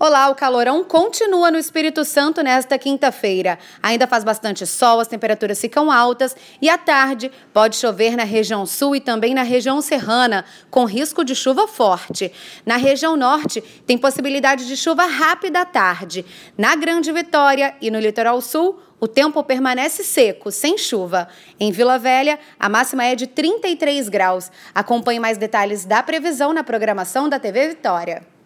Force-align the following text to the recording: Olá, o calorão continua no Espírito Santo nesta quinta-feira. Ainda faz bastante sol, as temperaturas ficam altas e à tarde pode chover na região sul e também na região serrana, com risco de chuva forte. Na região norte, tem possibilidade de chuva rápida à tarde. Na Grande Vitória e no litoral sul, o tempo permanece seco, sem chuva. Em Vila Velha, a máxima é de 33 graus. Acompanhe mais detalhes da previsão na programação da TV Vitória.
Olá, 0.00 0.30
o 0.30 0.34
calorão 0.36 0.84
continua 0.84 1.50
no 1.50 1.58
Espírito 1.58 2.04
Santo 2.04 2.40
nesta 2.40 2.78
quinta-feira. 2.78 3.58
Ainda 3.82 4.06
faz 4.06 4.22
bastante 4.22 4.64
sol, 4.64 5.00
as 5.00 5.08
temperaturas 5.08 5.60
ficam 5.60 5.90
altas 5.90 6.36
e 6.62 6.70
à 6.70 6.78
tarde 6.78 7.32
pode 7.52 7.74
chover 7.74 8.16
na 8.16 8.22
região 8.22 8.64
sul 8.64 8.94
e 8.94 9.00
também 9.00 9.34
na 9.34 9.42
região 9.42 9.80
serrana, 9.80 10.44
com 10.70 10.84
risco 10.84 11.24
de 11.24 11.34
chuva 11.34 11.66
forte. 11.66 12.32
Na 12.64 12.76
região 12.76 13.16
norte, 13.16 13.60
tem 13.60 13.98
possibilidade 13.98 14.68
de 14.68 14.76
chuva 14.76 15.04
rápida 15.04 15.62
à 15.62 15.64
tarde. 15.64 16.24
Na 16.56 16.76
Grande 16.76 17.10
Vitória 17.10 17.74
e 17.80 17.90
no 17.90 17.98
litoral 17.98 18.40
sul, 18.40 18.78
o 19.00 19.08
tempo 19.08 19.42
permanece 19.42 20.04
seco, 20.04 20.52
sem 20.52 20.78
chuva. 20.78 21.26
Em 21.58 21.72
Vila 21.72 21.98
Velha, 21.98 22.38
a 22.56 22.68
máxima 22.68 23.04
é 23.04 23.16
de 23.16 23.26
33 23.26 24.08
graus. 24.08 24.48
Acompanhe 24.72 25.18
mais 25.18 25.36
detalhes 25.36 25.84
da 25.84 26.04
previsão 26.04 26.52
na 26.52 26.62
programação 26.62 27.28
da 27.28 27.40
TV 27.40 27.70
Vitória. 27.70 28.37